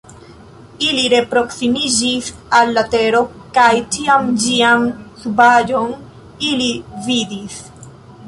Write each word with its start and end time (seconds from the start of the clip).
Ili 0.85 1.01
reproksimiĝis 1.13 2.29
al 2.59 2.71
la 2.77 2.83
tero, 2.95 3.19
kaj 3.57 3.67
tiam 3.97 4.31
ĝian 4.45 4.87
subaĵon 5.25 5.93
ili 6.53 6.71
vidis. 7.09 7.61